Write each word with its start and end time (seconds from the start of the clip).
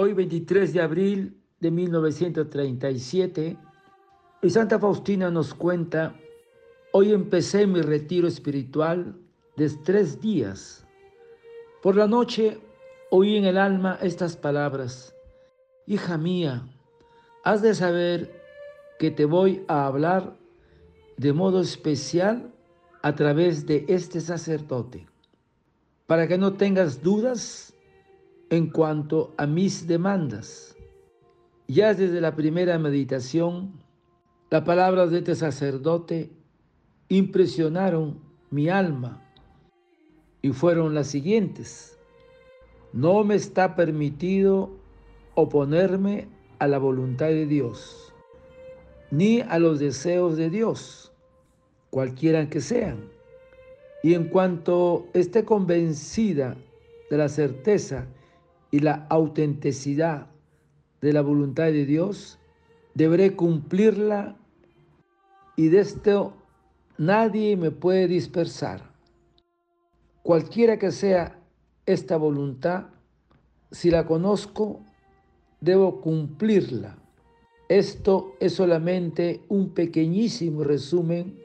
Hoy 0.00 0.12
23 0.12 0.72
de 0.74 0.80
abril 0.80 1.36
de 1.58 1.72
1937, 1.72 3.56
y 4.42 4.50
Santa 4.50 4.78
Faustina 4.78 5.28
nos 5.28 5.54
cuenta, 5.54 6.14
hoy 6.92 7.12
empecé 7.12 7.66
mi 7.66 7.82
retiro 7.82 8.28
espiritual 8.28 9.16
de 9.56 9.68
tres 9.82 10.20
días. 10.20 10.86
Por 11.82 11.96
la 11.96 12.06
noche 12.06 12.60
oí 13.10 13.38
en 13.38 13.44
el 13.44 13.58
alma 13.58 13.98
estas 14.00 14.36
palabras, 14.36 15.16
hija 15.84 16.16
mía, 16.16 16.64
has 17.42 17.60
de 17.60 17.74
saber 17.74 18.40
que 19.00 19.10
te 19.10 19.24
voy 19.24 19.64
a 19.66 19.84
hablar 19.84 20.36
de 21.16 21.32
modo 21.32 21.60
especial 21.60 22.52
a 23.02 23.16
través 23.16 23.66
de 23.66 23.84
este 23.88 24.20
sacerdote, 24.20 25.08
para 26.06 26.28
que 26.28 26.38
no 26.38 26.52
tengas 26.52 27.02
dudas 27.02 27.74
en 28.50 28.70
cuanto 28.70 29.34
a 29.36 29.46
mis 29.46 29.86
demandas. 29.86 30.76
Ya 31.66 31.92
desde 31.92 32.20
la 32.20 32.34
primera 32.34 32.78
meditación, 32.78 33.72
las 34.50 34.62
palabras 34.62 35.10
de 35.10 35.18
este 35.18 35.34
sacerdote 35.34 36.30
impresionaron 37.08 38.20
mi 38.50 38.68
alma 38.68 39.22
y 40.40 40.50
fueron 40.50 40.94
las 40.94 41.08
siguientes. 41.08 41.98
No 42.92 43.22
me 43.24 43.34
está 43.34 43.76
permitido 43.76 44.70
oponerme 45.34 46.28
a 46.58 46.66
la 46.66 46.78
voluntad 46.78 47.26
de 47.26 47.46
Dios, 47.46 48.14
ni 49.10 49.42
a 49.42 49.58
los 49.58 49.78
deseos 49.78 50.36
de 50.36 50.48
Dios, 50.48 51.12
cualquiera 51.90 52.48
que 52.48 52.60
sean. 52.60 53.10
Y 54.02 54.14
en 54.14 54.28
cuanto 54.28 55.06
esté 55.12 55.44
convencida 55.44 56.56
de 57.10 57.18
la 57.18 57.28
certeza 57.28 58.06
y 58.70 58.80
la 58.80 59.06
autenticidad 59.08 60.26
de 61.00 61.12
la 61.12 61.22
voluntad 61.22 61.66
de 61.66 61.86
Dios, 61.86 62.38
deberé 62.94 63.36
cumplirla 63.36 64.36
y 65.56 65.68
de 65.68 65.80
esto 65.80 66.34
nadie 66.98 67.56
me 67.56 67.70
puede 67.70 68.08
dispersar. 68.08 68.82
Cualquiera 70.22 70.78
que 70.78 70.90
sea 70.90 71.38
esta 71.86 72.16
voluntad, 72.16 72.86
si 73.70 73.90
la 73.90 74.06
conozco, 74.06 74.80
debo 75.60 76.00
cumplirla. 76.00 76.98
Esto 77.68 78.34
es 78.40 78.54
solamente 78.54 79.42
un 79.48 79.70
pequeñísimo 79.70 80.64
resumen, 80.64 81.38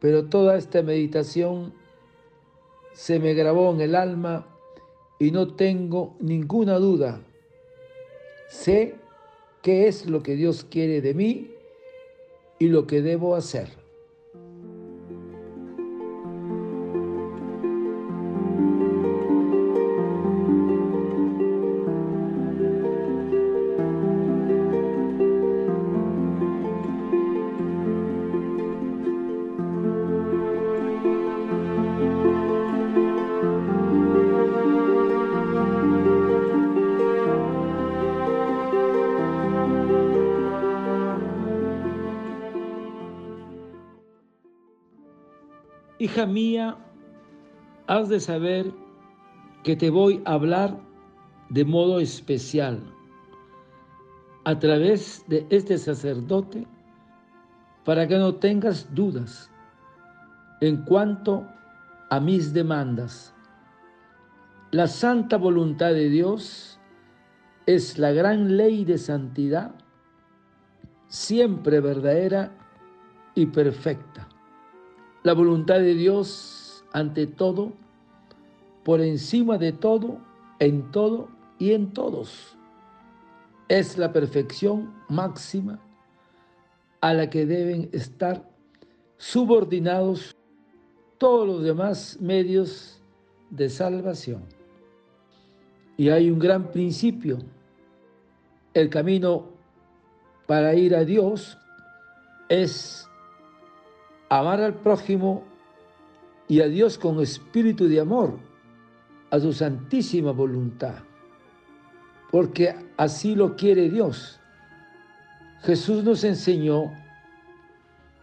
pero 0.00 0.26
toda 0.26 0.56
esta 0.56 0.82
meditación 0.82 1.72
se 2.92 3.18
me 3.18 3.34
grabó 3.34 3.72
en 3.72 3.80
el 3.80 3.94
alma 3.94 4.46
y 5.18 5.30
no 5.30 5.54
tengo 5.54 6.16
ninguna 6.20 6.78
duda. 6.78 7.20
Sé 8.48 8.94
qué 9.62 9.88
es 9.88 10.06
lo 10.06 10.22
que 10.22 10.34
Dios 10.34 10.64
quiere 10.64 11.00
de 11.00 11.14
mí 11.14 11.50
y 12.58 12.68
lo 12.68 12.86
que 12.86 13.02
debo 13.02 13.34
hacer. 13.34 13.77
Hija 46.00 46.26
mía, 46.26 46.76
has 47.88 48.08
de 48.08 48.20
saber 48.20 48.72
que 49.64 49.74
te 49.74 49.90
voy 49.90 50.22
a 50.26 50.34
hablar 50.34 50.78
de 51.48 51.64
modo 51.64 51.98
especial 51.98 52.80
a 54.44 54.56
través 54.60 55.24
de 55.26 55.44
este 55.50 55.76
sacerdote 55.76 56.68
para 57.84 58.06
que 58.06 58.16
no 58.16 58.36
tengas 58.36 58.94
dudas 58.94 59.50
en 60.60 60.84
cuanto 60.84 61.44
a 62.10 62.20
mis 62.20 62.52
demandas. 62.52 63.34
La 64.70 64.86
santa 64.86 65.36
voluntad 65.36 65.94
de 65.94 66.10
Dios 66.10 66.78
es 67.66 67.98
la 67.98 68.12
gran 68.12 68.56
ley 68.56 68.84
de 68.84 68.98
santidad, 68.98 69.74
siempre 71.08 71.80
verdadera 71.80 72.52
y 73.34 73.46
perfecta 73.46 74.28
la 75.28 75.34
voluntad 75.34 75.80
de 75.80 75.94
Dios 75.94 76.82
ante 76.90 77.26
todo, 77.26 77.74
por 78.82 79.02
encima 79.02 79.58
de 79.58 79.72
todo, 79.72 80.16
en 80.58 80.90
todo 80.90 81.28
y 81.58 81.72
en 81.72 81.92
todos. 81.92 82.56
Es 83.68 83.98
la 83.98 84.10
perfección 84.10 84.90
máxima 85.10 85.80
a 87.02 87.12
la 87.12 87.28
que 87.28 87.44
deben 87.44 87.90
estar 87.92 88.48
subordinados 89.18 90.34
todos 91.18 91.46
los 91.46 91.62
demás 91.62 92.16
medios 92.22 93.02
de 93.50 93.68
salvación. 93.68 94.44
Y 95.98 96.08
hay 96.08 96.30
un 96.30 96.38
gran 96.38 96.70
principio. 96.70 97.36
El 98.72 98.88
camino 98.88 99.44
para 100.46 100.74
ir 100.74 100.96
a 100.96 101.04
Dios 101.04 101.58
es 102.48 103.07
amar 104.28 104.60
al 104.60 104.74
prójimo 104.74 105.44
y 106.48 106.60
a 106.60 106.68
Dios 106.68 106.98
con 106.98 107.20
espíritu 107.20 107.88
de 107.88 108.00
amor, 108.00 108.38
a 109.30 109.38
su 109.38 109.52
santísima 109.52 110.32
voluntad, 110.32 110.94
porque 112.30 112.74
así 112.96 113.34
lo 113.34 113.56
quiere 113.56 113.90
Dios. 113.90 114.40
Jesús 115.62 116.04
nos 116.04 116.24
enseñó 116.24 116.92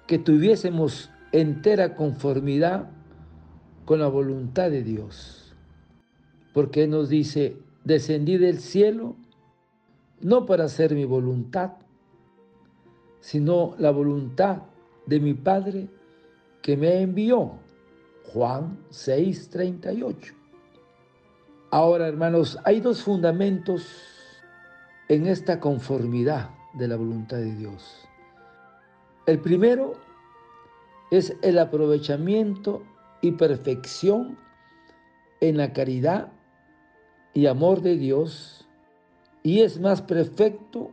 que 0.07 0.17
tuviésemos 0.17 1.09
entera 1.31 1.95
conformidad 1.95 2.89
con 3.85 3.99
la 3.99 4.07
voluntad 4.07 4.71
de 4.71 4.83
Dios, 4.83 5.55
porque 6.53 6.87
nos 6.87 7.09
dice, 7.09 7.57
descendí 7.83 8.37
del 8.37 8.59
cielo 8.59 9.15
no 10.21 10.45
para 10.45 10.65
hacer 10.65 10.95
mi 10.95 11.05
voluntad, 11.05 11.73
sino 13.19 13.75
la 13.77 13.91
voluntad 13.91 14.63
de 15.05 15.19
mi 15.19 15.33
Padre 15.33 15.87
que 16.61 16.75
me 16.77 17.01
envió. 17.01 17.59
Juan 18.33 18.79
6:38. 18.89 20.33
Ahora, 21.71 22.07
hermanos, 22.07 22.57
hay 22.63 22.79
dos 22.79 23.03
fundamentos 23.03 23.87
en 25.09 25.27
esta 25.27 25.59
conformidad 25.59 26.49
de 26.73 26.87
la 26.87 26.95
voluntad 26.95 27.37
de 27.37 27.53
Dios. 27.55 28.07
El 29.25 29.39
primero 29.39 29.93
es 31.11 31.35
el 31.41 31.59
aprovechamiento 31.59 32.83
y 33.21 33.31
perfección 33.31 34.37
en 35.41 35.57
la 35.57 35.73
caridad 35.73 36.31
y 37.33 37.47
amor 37.47 37.81
de 37.81 37.97
Dios, 37.97 38.67
y 39.43 39.61
es 39.61 39.79
más 39.79 40.01
perfecto 40.01 40.91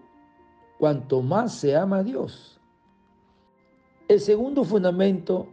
cuanto 0.78 1.22
más 1.22 1.54
se 1.54 1.76
ama 1.76 1.98
a 1.98 2.02
Dios. 2.02 2.60
El 4.12 4.20
segundo 4.20 4.62
fundamento 4.64 5.48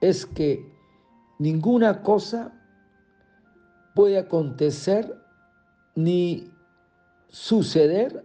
es 0.00 0.26
que 0.26 0.64
ninguna 1.40 2.04
cosa 2.04 2.52
puede 3.96 4.16
acontecer 4.16 5.12
ni 5.96 6.52
suceder 7.26 8.24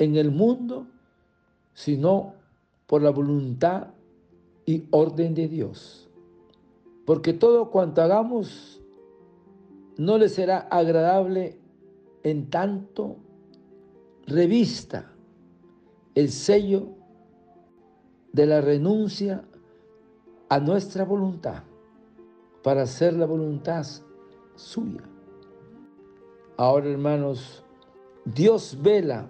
en 0.00 0.16
el 0.16 0.32
mundo 0.32 0.88
sino 1.72 2.34
por 2.88 3.00
la 3.02 3.10
voluntad 3.10 3.90
y 4.66 4.88
orden 4.90 5.36
de 5.36 5.46
Dios. 5.46 6.10
Porque 7.06 7.32
todo 7.34 7.70
cuanto 7.70 8.02
hagamos 8.02 8.82
no 9.96 10.18
le 10.18 10.28
será 10.28 10.58
agradable 10.58 11.60
en 12.24 12.50
tanto 12.50 13.18
revista 14.26 15.12
el 16.16 16.28
sello 16.28 17.01
de 18.32 18.46
la 18.46 18.60
renuncia 18.60 19.44
a 20.48 20.58
nuestra 20.58 21.04
voluntad 21.04 21.62
para 22.62 22.82
hacer 22.82 23.14
la 23.14 23.26
voluntad 23.26 23.86
suya. 24.54 25.02
Ahora, 26.56 26.88
hermanos, 26.88 27.64
Dios 28.24 28.76
vela 28.80 29.28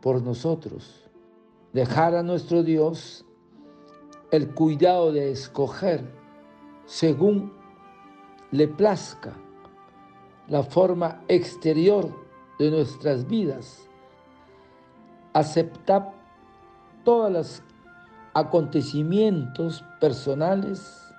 por 0.00 0.22
nosotros. 0.22 1.08
Dejar 1.72 2.14
a 2.14 2.22
nuestro 2.22 2.62
Dios 2.62 3.24
el 4.30 4.54
cuidado 4.54 5.12
de 5.12 5.30
escoger 5.30 6.04
según 6.86 7.52
le 8.50 8.66
plazca 8.66 9.36
la 10.48 10.62
forma 10.62 11.22
exterior 11.28 12.10
de 12.58 12.70
nuestras 12.70 13.26
vidas. 13.26 13.88
Aceptar 15.32 16.19
todos 17.10 17.32
los 17.32 17.62
acontecimientos 18.34 19.84
personales 19.98 21.12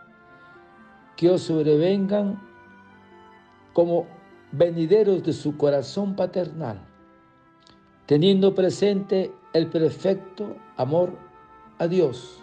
que 1.18 1.30
os 1.30 1.42
sobrevengan 1.42 2.42
como 3.74 4.08
venideros 4.54 5.22
de 5.22 5.34
su 5.34 5.58
corazón 5.58 6.16
paternal, 6.16 6.80
teniendo 8.06 8.56
presente 8.56 9.34
el 9.52 9.68
perfecto 9.68 10.56
amor 10.78 11.12
a 11.78 11.88
Dios, 11.90 12.42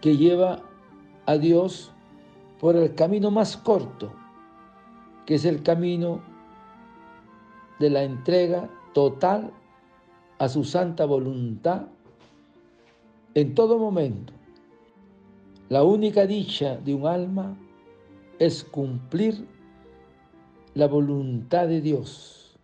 que 0.00 0.16
lleva 0.16 0.62
a 1.26 1.36
Dios 1.36 1.92
por 2.58 2.74
el 2.74 2.94
camino 2.94 3.30
más 3.30 3.54
corto, 3.58 4.14
que 5.26 5.34
es 5.34 5.44
el 5.44 5.62
camino 5.62 6.22
de 7.80 7.90
la 7.90 8.02
entrega 8.02 8.70
total 8.94 9.52
a 10.38 10.48
su 10.48 10.64
santa 10.64 11.04
voluntad 11.04 11.88
en 13.34 13.54
todo 13.54 13.78
momento. 13.78 14.32
La 15.68 15.82
única 15.82 16.26
dicha 16.26 16.76
de 16.76 16.94
un 16.94 17.06
alma 17.06 17.56
es 18.38 18.64
cumplir 18.64 19.46
la 20.74 20.86
voluntad 20.86 21.66
de 21.66 21.80
Dios. 21.80 22.56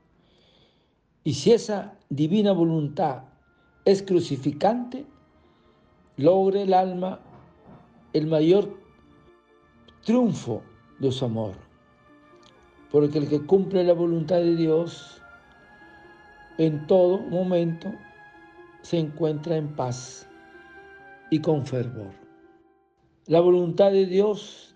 Y 1.24 1.34
si 1.34 1.52
esa 1.52 1.98
divina 2.08 2.52
voluntad 2.52 3.24
es 3.84 4.02
crucificante, 4.02 5.04
logre 6.16 6.62
el 6.62 6.74
alma 6.74 7.20
el 8.12 8.26
mayor 8.26 8.76
triunfo 10.04 10.62
de 10.98 11.12
su 11.12 11.24
amor. 11.24 11.54
Porque 12.90 13.18
el 13.18 13.28
que 13.28 13.44
cumple 13.46 13.84
la 13.84 13.92
voluntad 13.92 14.36
de 14.36 14.56
Dios 14.56 15.20
en 16.58 16.86
todo 16.86 17.18
momento 17.18 17.92
se 18.82 18.98
encuentra 18.98 19.56
en 19.56 19.68
paz 19.68 20.29
y 21.30 21.40
con 21.40 21.64
fervor. 21.66 22.12
La 23.26 23.40
voluntad 23.40 23.92
de 23.92 24.06
Dios 24.06 24.74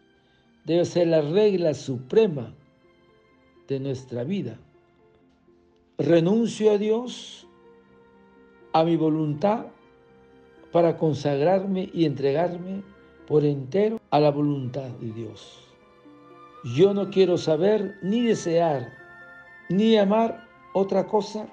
debe 0.64 0.84
ser 0.84 1.08
la 1.08 1.20
regla 1.20 1.74
suprema 1.74 2.54
de 3.68 3.80
nuestra 3.80 4.24
vida. 4.24 4.58
Renuncio 5.98 6.72
a 6.72 6.78
Dios, 6.78 7.46
a 8.72 8.84
mi 8.84 8.96
voluntad, 8.96 9.66
para 10.72 10.96
consagrarme 10.96 11.88
y 11.92 12.04
entregarme 12.04 12.82
por 13.26 13.44
entero 13.44 14.00
a 14.10 14.20
la 14.20 14.30
voluntad 14.30 14.88
de 15.00 15.12
Dios. 15.12 15.60
Yo 16.76 16.94
no 16.94 17.10
quiero 17.10 17.38
saber 17.38 17.98
ni 18.02 18.22
desear 18.22 18.92
ni 19.68 19.96
amar 19.96 20.48
otra 20.72 21.06
cosa 21.06 21.46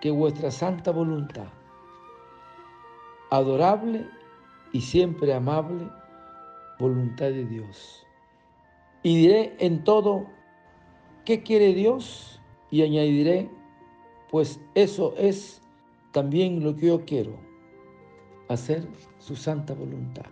que 0.00 0.10
vuestra 0.10 0.50
santa 0.50 0.90
voluntad, 0.90 1.46
adorable 3.30 4.06
y 4.76 4.80
siempre 4.80 5.32
amable 5.32 5.88
voluntad 6.78 7.26
de 7.26 7.46
Dios. 7.46 8.06
Y 9.02 9.16
diré 9.16 9.56
en 9.58 9.82
todo 9.84 10.26
¿Qué 11.26 11.42
quiere 11.42 11.74
Dios? 11.74 12.40
Y 12.70 12.82
añadiré, 12.82 13.50
pues 14.30 14.60
eso 14.76 15.12
es 15.18 15.60
también 16.12 16.62
lo 16.62 16.76
que 16.76 16.86
yo 16.86 17.04
quiero, 17.04 17.32
hacer 18.48 18.86
su 19.18 19.34
santa 19.34 19.74
voluntad. 19.74 20.26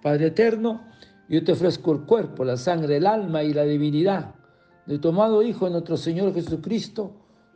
Padre 0.00 0.28
eterno, 0.28 0.80
yo 1.28 1.44
te 1.44 1.52
ofrezco 1.52 1.92
el 1.92 2.00
cuerpo, 2.06 2.44
la 2.44 2.56
sangre, 2.56 2.96
el 2.96 3.06
alma 3.06 3.42
y 3.42 3.52
la 3.52 3.64
divinidad 3.64 4.34
de 4.86 4.98
tu 4.98 5.08
amado 5.10 5.42
Hijo, 5.42 5.68
nuestro 5.68 5.98
Señor 5.98 6.32
Jesucristo, 6.32 7.12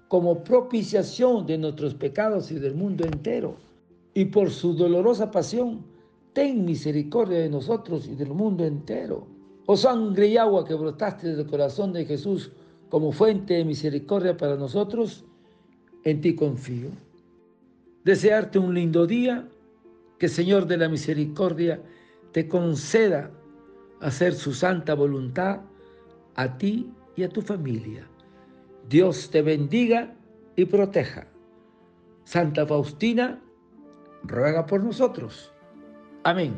como 0.09 0.45
propiciación 0.45 1.47
de 1.47 1.57
nuestros 1.57 1.95
pecados 1.95 2.51
y 2.51 2.59
del 2.59 2.75
mundo 2.75 3.07
entero. 3.07 3.57
Y 4.19 4.25
por 4.25 4.51
su 4.51 4.75
dolorosa 4.75 5.31
pasión, 5.31 5.87
ten 6.33 6.65
misericordia 6.65 7.39
de 7.39 7.49
nosotros 7.49 8.09
y 8.09 8.17
del 8.17 8.35
mundo 8.35 8.65
entero 8.65 9.29
Oh 9.65 9.77
sangre 9.77 10.27
y 10.27 10.37
agua 10.37 10.65
que 10.65 10.75
brotaste 10.75 11.37
del 11.37 11.47
corazón 11.47 11.93
de 11.93 12.05
Jesús 12.05 12.51
como 12.89 13.13
fuente 13.13 13.55
de 13.55 13.65
misericordia 13.65 14.37
para 14.37 14.57
nosotros, 14.57 15.25
en 16.03 16.21
ti 16.21 16.35
confío. 16.35 16.91
Desearte 18.03 18.59
un 18.59 18.75
lindo 18.75 19.07
día, 19.07 19.47
que 20.19 20.29
Señor 20.29 20.67
de 20.67 20.79
la 20.79 20.89
misericordia 20.89 21.81
te 22.33 22.49
conceda 22.49 23.31
hacer 24.01 24.35
su 24.35 24.53
santa 24.53 24.95
voluntad 24.95 25.61
a 26.35 26.59
ti 26.59 26.91
y 27.15 27.23
a 27.23 27.29
tu 27.29 27.41
familia. 27.41 28.09
Dios 28.89 29.31
te 29.31 29.43
bendiga 29.43 30.17
y 30.57 30.65
proteja. 30.65 31.29
Santa 32.25 32.67
Faustina, 32.67 33.41
ruega 34.29 34.67
por 34.67 34.83
nosotros. 34.83 35.53
Amén. 36.25 36.57